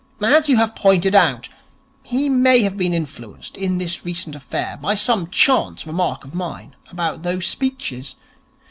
[0.19, 1.47] As you have pointed out,
[2.01, 6.75] he may have been influenced in this recent affair by some chance remark of mine
[6.91, 8.15] about those speeches.